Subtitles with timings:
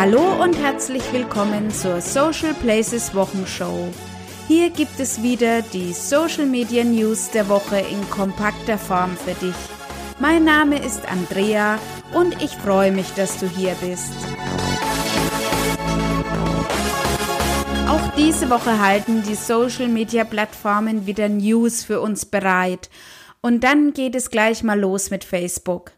[0.00, 3.88] Hallo und herzlich willkommen zur Social Places Wochenshow.
[4.46, 9.56] Hier gibt es wieder die Social Media News der Woche in kompakter Form für dich.
[10.20, 11.80] Mein Name ist Andrea
[12.14, 14.12] und ich freue mich, dass du hier bist.
[17.88, 22.88] Auch diese Woche halten die Social Media Plattformen wieder News für uns bereit.
[23.40, 25.90] Und dann geht es gleich mal los mit Facebook.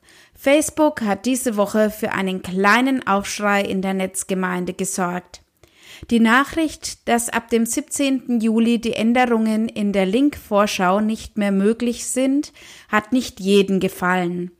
[0.42, 5.42] Facebook hat diese Woche für einen kleinen Aufschrei in der Netzgemeinde gesorgt.
[6.08, 8.40] Die Nachricht, dass ab dem 17.
[8.40, 12.54] Juli die Änderungen in der Link-Vorschau nicht mehr möglich sind,
[12.88, 14.50] hat nicht jeden gefallen.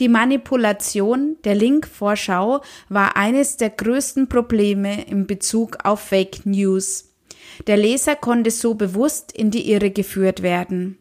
[0.00, 7.12] Die Manipulation der Link-Vorschau war eines der größten Probleme in Bezug auf Fake News.
[7.66, 10.96] Der Leser konnte so bewusst in die Irre geführt werden.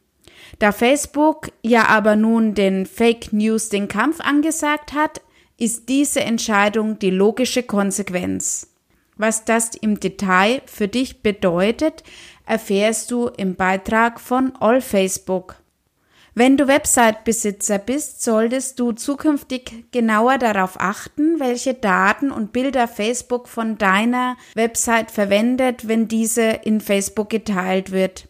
[0.60, 5.22] Da Facebook ja aber nun den Fake News den Kampf angesagt hat,
[5.58, 8.68] ist diese Entscheidung die logische Konsequenz.
[9.18, 12.04] Was das im Detail für dich bedeutet,
[12.46, 15.56] erfährst du im Beitrag von All Facebook.
[16.38, 23.48] Wenn du Website-Besitzer bist, solltest du zukünftig genauer darauf achten, welche Daten und Bilder Facebook
[23.48, 28.28] von deiner Website verwendet, wenn diese in Facebook geteilt wird.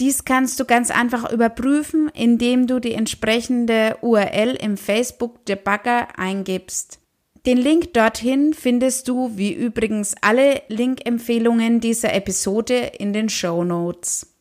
[0.00, 7.00] Dies kannst du ganz einfach überprüfen, indem du die entsprechende URL im Facebook Debugger eingibst.
[7.46, 14.33] Den Link dorthin findest du, wie übrigens alle Link-Empfehlungen dieser Episode, in den Show Notes.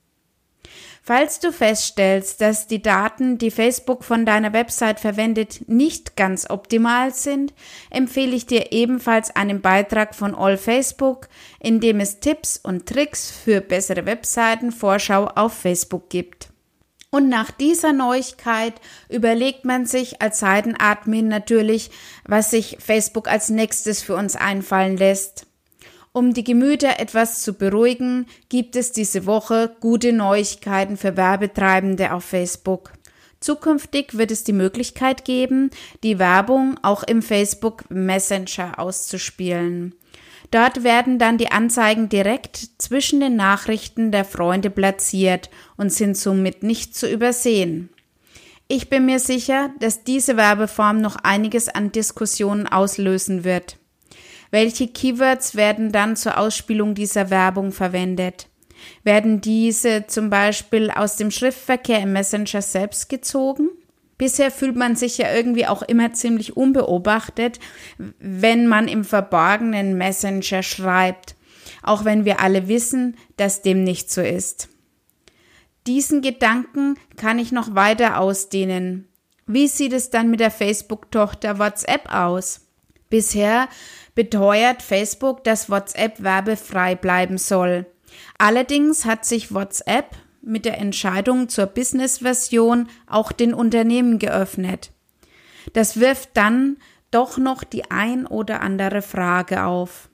[1.05, 7.13] Falls du feststellst, dass die Daten, die Facebook von deiner Website verwendet, nicht ganz optimal
[7.13, 7.53] sind,
[7.89, 11.27] empfehle ich dir ebenfalls einen Beitrag von All Facebook,
[11.59, 16.47] in dem es Tipps und Tricks für bessere Webseiten Vorschau auf Facebook gibt.
[17.09, 18.75] Und nach dieser Neuigkeit
[19.09, 21.91] überlegt man sich als Seitenadmin natürlich,
[22.25, 25.47] was sich Facebook als nächstes für uns einfallen lässt.
[26.15, 32.23] Um die Gemüter etwas zu beruhigen, gibt es diese Woche gute Neuigkeiten für Werbetreibende auf
[32.23, 32.93] Facebook.
[33.39, 35.71] Zukünftig wird es die Möglichkeit geben,
[36.03, 39.95] die Werbung auch im Facebook Messenger auszuspielen.
[40.51, 46.61] Dort werden dann die Anzeigen direkt zwischen den Nachrichten der Freunde platziert und sind somit
[46.61, 47.89] nicht zu übersehen.
[48.67, 53.77] Ich bin mir sicher, dass diese Werbeform noch einiges an Diskussionen auslösen wird.
[54.53, 58.49] Welche Keywords werden dann zur Ausspielung dieser Werbung verwendet?
[59.03, 63.69] Werden diese zum Beispiel aus dem Schriftverkehr im Messenger selbst gezogen?
[64.19, 67.59] Bisher fühlt man sich ja irgendwie auch immer ziemlich unbeobachtet,
[68.19, 71.33] wenn man im verborgenen Messenger schreibt,
[71.81, 74.69] auch wenn wir alle wissen, dass dem nicht so ist.
[75.87, 79.07] Diesen Gedanken kann ich noch weiter ausdehnen.
[79.47, 82.59] Wie sieht es dann mit der Facebook-Tochter WhatsApp aus?
[83.09, 83.67] Bisher
[84.15, 87.85] beteuert Facebook, dass WhatsApp werbefrei bleiben soll.
[88.37, 94.91] Allerdings hat sich WhatsApp mit der Entscheidung zur Business-Version auch den Unternehmen geöffnet.
[95.73, 96.77] Das wirft dann
[97.11, 100.09] doch noch die ein oder andere Frage auf.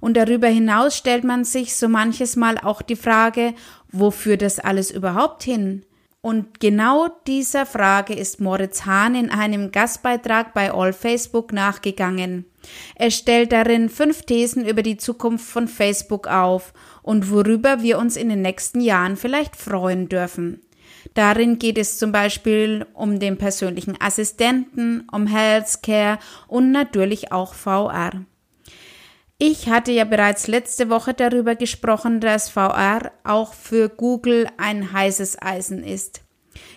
[0.00, 3.54] Und darüber hinaus stellt man sich so manches Mal auch die Frage,
[3.92, 5.84] wofür das alles überhaupt hin?
[6.22, 12.44] Und genau dieser Frage ist Moritz Hahn in einem Gastbeitrag bei All Facebook nachgegangen.
[12.94, 18.16] Er stellt darin fünf Thesen über die Zukunft von Facebook auf und worüber wir uns
[18.16, 20.60] in den nächsten Jahren vielleicht freuen dürfen.
[21.14, 28.26] Darin geht es zum Beispiel um den persönlichen Assistenten, um Healthcare und natürlich auch VR.
[29.42, 35.40] Ich hatte ja bereits letzte Woche darüber gesprochen, dass VR auch für Google ein heißes
[35.40, 36.20] Eisen ist.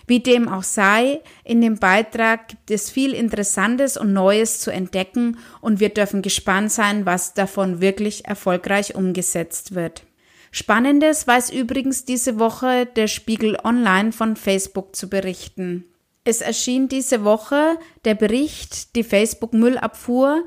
[0.06, 5.36] Wie dem auch sei, in dem Beitrag gibt es viel Interessantes und Neues zu entdecken
[5.60, 10.04] und wir dürfen gespannt sein, was davon wirklich erfolgreich umgesetzt wird.
[10.50, 15.84] Spannendes weiß übrigens diese Woche der Spiegel Online von Facebook zu berichten.
[16.24, 20.44] Es erschien diese Woche der Bericht Die Facebook Müllabfuhr,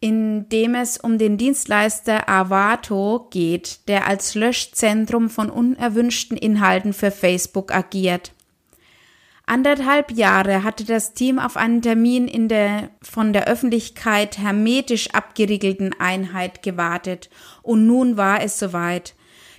[0.00, 7.10] in dem es um den Dienstleister Avato geht, der als Löschzentrum von unerwünschten Inhalten für
[7.10, 8.32] Facebook agiert.
[9.44, 15.92] Anderthalb Jahre hatte das Team auf einen Termin in der von der Öffentlichkeit hermetisch abgeriegelten
[15.98, 17.28] Einheit gewartet
[17.62, 19.14] und nun war es soweit.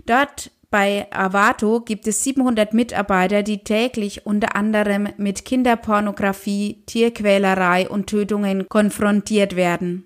[0.06, 8.08] Dort bei Avato gibt es 700 Mitarbeiter, die täglich unter anderem mit Kinderpornografie, Tierquälerei und
[8.08, 10.06] Tötungen konfrontiert werden.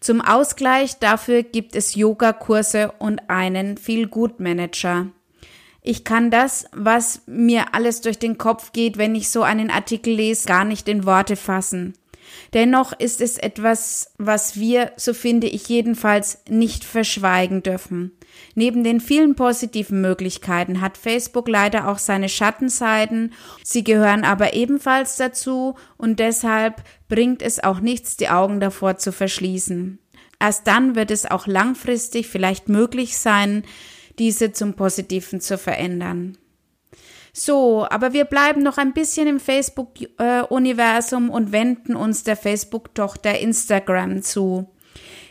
[0.00, 5.06] Zum Ausgleich dafür gibt es Yogakurse und einen Feel-Good-Manager.
[5.82, 10.12] Ich kann das, was mir alles durch den Kopf geht, wenn ich so einen Artikel
[10.12, 11.94] lese, gar nicht in Worte fassen.
[12.52, 18.12] Dennoch ist es etwas, was wir, so finde ich jedenfalls, nicht verschweigen dürfen.
[18.54, 23.32] Neben den vielen positiven Möglichkeiten hat Facebook leider auch seine Schattenseiten.
[23.62, 29.12] Sie gehören aber ebenfalls dazu und deshalb bringt es auch nichts, die Augen davor zu
[29.12, 29.98] verschließen.
[30.40, 33.64] Erst dann wird es auch langfristig vielleicht möglich sein,
[34.18, 36.38] diese zum Positiven zu verändern.
[37.32, 44.22] So, aber wir bleiben noch ein bisschen im Facebook-Universum und wenden uns der Facebook-Tochter Instagram
[44.22, 44.68] zu.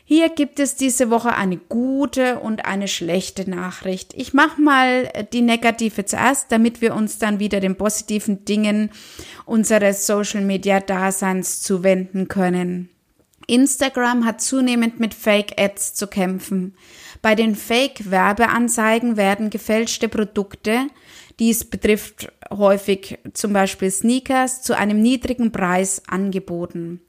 [0.09, 4.13] Hier gibt es diese Woche eine gute und eine schlechte Nachricht.
[4.15, 8.89] Ich mache mal die negative zuerst, damit wir uns dann wieder den positiven Dingen
[9.45, 12.87] unseres Social-Media-Daseins zuwenden können.
[13.47, 16.77] Instagram hat zunehmend mit Fake-Ads zu kämpfen.
[17.21, 20.87] Bei den Fake-Werbeanzeigen werden gefälschte Produkte,
[21.37, 27.01] dies betrifft häufig zum Beispiel Sneakers, zu einem niedrigen Preis angeboten.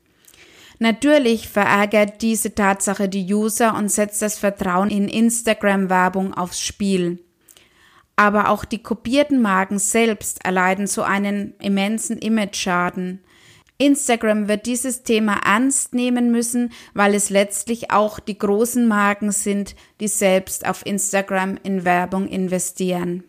[0.79, 7.19] Natürlich verärgert diese Tatsache die User und setzt das Vertrauen in Instagram-Werbung aufs Spiel.
[8.15, 13.21] Aber auch die kopierten Marken selbst erleiden so einen immensen Image-Schaden.
[13.79, 19.77] Instagram wird dieses Thema ernst nehmen müssen, weil es letztlich auch die großen Marken sind,
[20.01, 23.23] die selbst auf Instagram in Werbung investieren.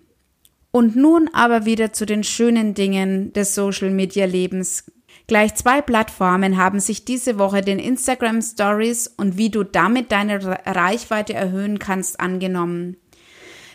[0.71, 4.85] Und nun aber wieder zu den schönen Dingen des Social Media Lebens.
[5.29, 10.39] Gleich zwei Plattformen haben sich diese Woche den Instagram Stories und wie du damit deine
[10.65, 12.97] Reichweite erhöhen kannst angenommen.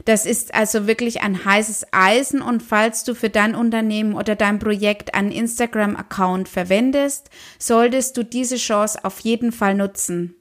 [0.05, 4.59] Das ist also wirklich ein heißes Eisen und falls du für dein Unternehmen oder dein
[4.59, 7.31] Projekt einen Instagram-Account verwendest,
[7.61, 10.35] solltest du diese Chance auf jeden Fall nutzen.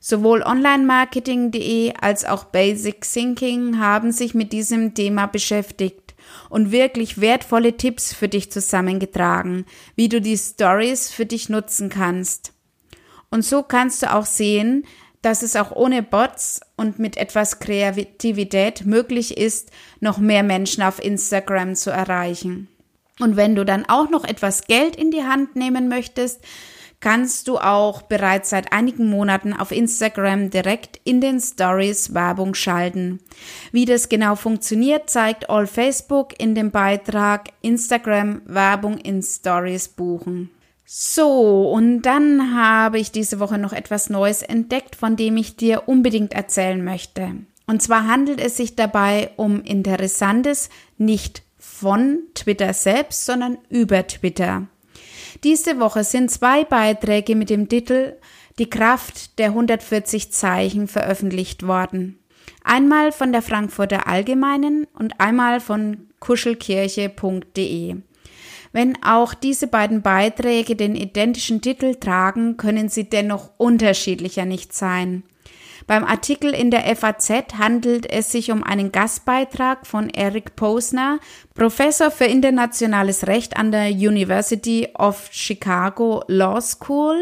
[0.00, 6.05] Sowohl Online-Marketing.de als auch Basic Thinking haben sich mit diesem Thema beschäftigt
[6.48, 12.52] und wirklich wertvolle Tipps für dich zusammengetragen, wie du die Stories für dich nutzen kannst.
[13.30, 14.84] Und so kannst du auch sehen,
[15.22, 19.70] dass es auch ohne Bots und mit etwas Kreativität möglich ist,
[20.00, 22.68] noch mehr Menschen auf Instagram zu erreichen.
[23.18, 26.40] Und wenn du dann auch noch etwas Geld in die Hand nehmen möchtest,
[27.06, 33.20] kannst du auch bereits seit einigen Monaten auf Instagram direkt in den Stories Werbung schalten.
[33.70, 40.50] Wie das genau funktioniert, zeigt All Facebook in dem Beitrag Instagram Werbung in Stories buchen.
[40.84, 45.84] So, und dann habe ich diese Woche noch etwas Neues entdeckt, von dem ich dir
[45.86, 47.36] unbedingt erzählen möchte.
[47.68, 54.66] Und zwar handelt es sich dabei um Interessantes nicht von Twitter selbst, sondern über Twitter.
[55.44, 58.14] Diese Woche sind zwei Beiträge mit dem Titel
[58.58, 62.18] Die Kraft der 140 Zeichen veröffentlicht worden.
[62.64, 67.96] Einmal von der Frankfurter Allgemeinen und einmal von kuschelkirche.de.
[68.72, 75.22] Wenn auch diese beiden Beiträge den identischen Titel tragen, können sie dennoch unterschiedlicher nicht sein.
[75.86, 81.20] Beim Artikel in der FAZ handelt es sich um einen Gastbeitrag von Eric Posner,
[81.54, 87.16] Professor für internationales Recht an der University of Chicago Law School.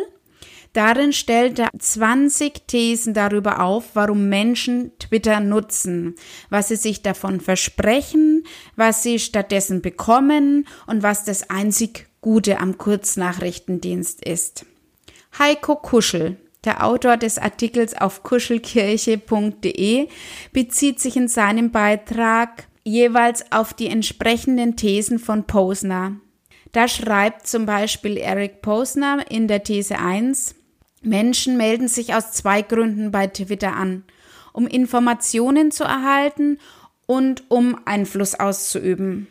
[0.72, 6.14] Darin stellt er 20 Thesen darüber auf, warum Menschen Twitter nutzen,
[6.48, 8.44] was sie sich davon versprechen,
[8.76, 14.64] was sie stattdessen bekommen und was das einzig Gute am Kurznachrichtendienst ist.
[15.38, 20.08] Heiko Kuschel, der Autor des Artikels auf kuschelkirche.de,
[20.52, 26.16] bezieht sich in seinem Beitrag jeweils auf die entsprechenden Thesen von Posner.
[26.72, 30.56] Da schreibt zum Beispiel Eric Posner in der These 1,
[31.02, 34.04] Menschen melden sich aus zwei Gründen bei Twitter an,
[34.52, 36.58] um Informationen zu erhalten
[37.06, 39.28] und um Einfluss auszuüben.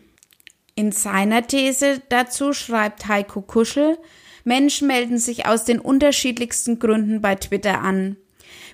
[0.75, 3.97] In seiner These dazu schreibt Heiko Kuschel,
[4.43, 8.17] Menschen melden sich aus den unterschiedlichsten Gründen bei Twitter an.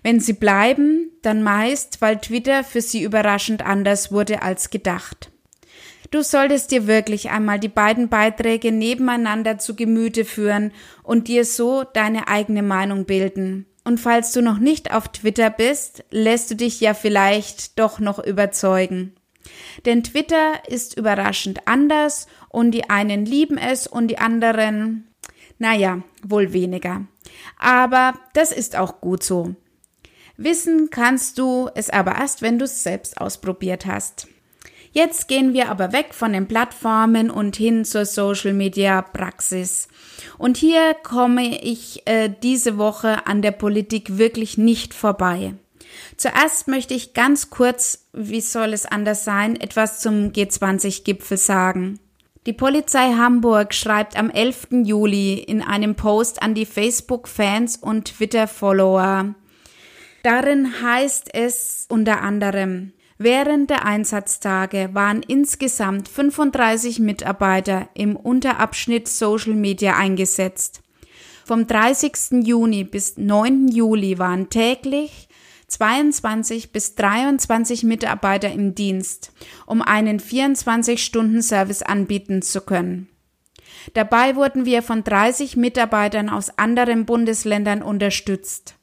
[0.03, 5.31] Wenn sie bleiben, dann meist, weil Twitter für sie überraschend anders wurde als gedacht.
[6.11, 10.71] Du solltest dir wirklich einmal die beiden Beiträge nebeneinander zu Gemüte führen
[11.03, 13.67] und dir so deine eigene Meinung bilden.
[13.83, 18.19] Und falls du noch nicht auf Twitter bist, lässt du dich ja vielleicht doch noch
[18.19, 19.13] überzeugen.
[19.85, 25.08] Denn Twitter ist überraschend anders und die einen lieben es und die anderen,
[25.59, 27.05] naja, wohl weniger.
[27.57, 29.55] Aber das ist auch gut so.
[30.37, 34.27] Wissen kannst du es aber erst, wenn du es selbst ausprobiert hast.
[34.91, 39.87] Jetzt gehen wir aber weg von den Plattformen und hin zur Social Media Praxis.
[40.37, 45.53] Und hier komme ich äh, diese Woche an der Politik wirklich nicht vorbei.
[46.17, 51.99] Zuerst möchte ich ganz kurz, wie soll es anders sein, etwas zum G20-Gipfel sagen.
[52.49, 54.69] Die Polizei Hamburg schreibt am 11.
[54.83, 59.35] Juli in einem Post an die Facebook-Fans und Twitter-Follower.
[60.23, 69.53] Darin heißt es unter anderem, Während der Einsatztage waren insgesamt 35 Mitarbeiter im Unterabschnitt Social
[69.53, 70.81] Media eingesetzt.
[71.45, 72.47] Vom 30.
[72.47, 73.67] Juni bis 9.
[73.67, 75.28] Juli waren täglich
[75.69, 79.31] 22 bis 23 Mitarbeiter im Dienst,
[79.65, 83.07] um einen 24-Stunden-Service anbieten zu können.
[83.93, 88.75] Dabei wurden wir von 30 Mitarbeitern aus anderen Bundesländern unterstützt,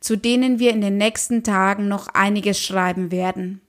[0.00, 3.60] zu denen wir in den nächsten Tagen noch einiges schreiben werden.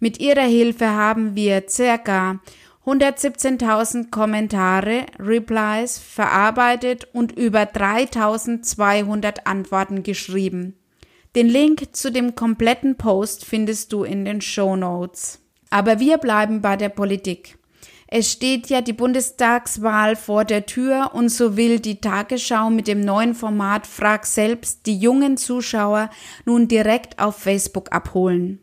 [0.00, 2.40] Mit ihrer Hilfe haben wir circa
[2.84, 10.74] 117.000 Kommentare, Replies verarbeitet und über 3.200 Antworten geschrieben.
[11.36, 15.40] Den Link zu dem kompletten Post findest du in den Show Notes.
[15.70, 17.58] Aber wir bleiben bei der Politik.
[18.10, 23.02] Es steht ja die Bundestagswahl vor der Tür und so will die Tagesschau mit dem
[23.02, 26.08] neuen Format Frag selbst die jungen Zuschauer
[26.46, 28.60] nun direkt auf Facebook abholen.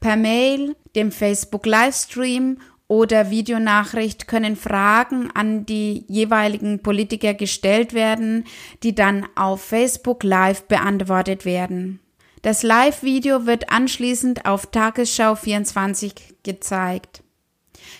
[0.00, 2.58] Per Mail, dem Facebook Livestream
[2.90, 8.44] oder Videonachricht können Fragen an die jeweiligen Politiker gestellt werden,
[8.82, 12.00] die dann auf Facebook Live beantwortet werden.
[12.42, 17.22] Das Live-Video wird anschließend auf Tagesschau 24 gezeigt.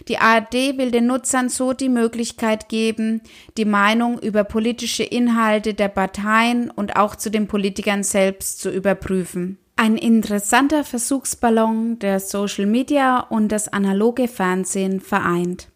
[0.08, 3.20] Die ARD will den Nutzern so die Möglichkeit geben,
[3.58, 9.59] die Meinung über politische Inhalte der Parteien und auch zu den Politikern selbst zu überprüfen.
[9.82, 15.68] Ein interessanter Versuchsballon, der Social Media und das analoge Fernsehen vereint.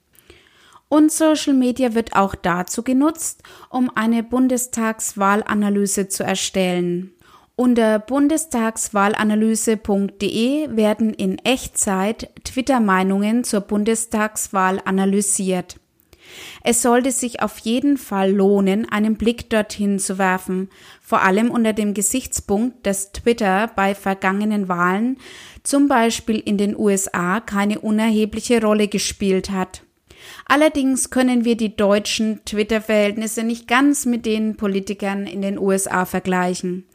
[0.91, 7.15] Und Social Media wird auch dazu genutzt, um eine Bundestagswahlanalyse zu erstellen.
[7.57, 15.79] Unter bundestagswahlanalyse.de werden in Echtzeit Twitter-Meinungen zur Bundestagswahl analysiert.
[16.63, 20.71] Es sollte sich auf jeden Fall lohnen, einen Blick dorthin zu werfen,
[21.07, 25.19] vor allem unter dem Gesichtspunkt, dass Twitter bei vergangenen Wahlen,
[25.63, 29.83] zum Beispiel in den USA, keine unerhebliche Rolle gespielt hat.
[30.47, 36.87] Allerdings können wir die deutschen Twitter-Verhältnisse nicht ganz mit den Politikern in den USA vergleichen.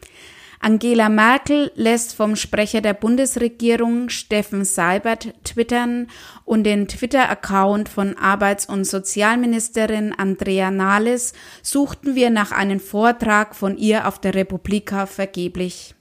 [0.62, 6.08] Angela Merkel lässt vom Sprecher der Bundesregierung Steffen Seibert twittern
[6.44, 11.32] und den Twitter-Account von Arbeits- und Sozialministerin Andrea Nahles
[11.64, 15.96] suchten wir nach einem Vortrag von ihr auf der Republika vergeblich.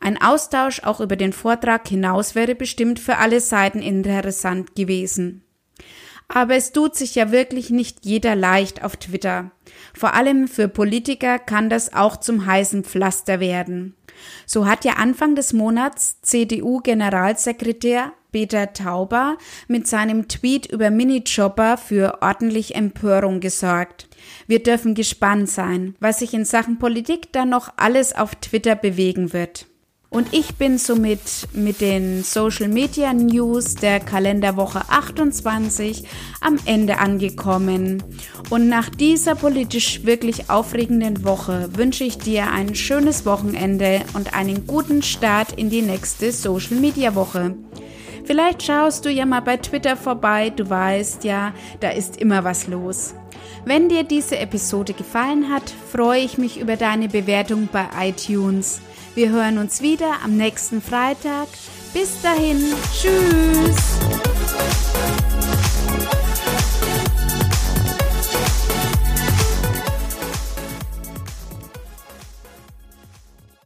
[0.00, 5.43] Ein Austausch auch über den Vortrag hinaus wäre bestimmt für alle Seiten interessant gewesen.
[6.28, 9.50] Aber es tut sich ja wirklich nicht jeder leicht auf Twitter.
[9.94, 13.94] Vor allem für Politiker kann das auch zum heißen Pflaster werden.
[14.46, 19.38] So hat ja Anfang des Monats CDU-Generalsekretär Peter Tauber
[19.68, 24.08] mit seinem Tweet über Minijobber für ordentlich Empörung gesorgt.
[24.48, 29.32] Wir dürfen gespannt sein, was sich in Sachen Politik dann noch alles auf Twitter bewegen
[29.32, 29.66] wird.
[30.14, 36.04] Und ich bin somit mit den Social Media News der Kalenderwoche 28
[36.40, 38.00] am Ende angekommen.
[38.48, 44.68] Und nach dieser politisch wirklich aufregenden Woche wünsche ich dir ein schönes Wochenende und einen
[44.68, 47.56] guten Start in die nächste Social Media Woche.
[48.24, 52.68] Vielleicht schaust du ja mal bei Twitter vorbei, du weißt ja, da ist immer was
[52.68, 53.14] los.
[53.64, 58.80] Wenn dir diese Episode gefallen hat, freue ich mich über deine Bewertung bei iTunes.
[59.14, 61.46] Wir hören uns wieder am nächsten Freitag.
[61.92, 64.13] Bis dahin, tschüss.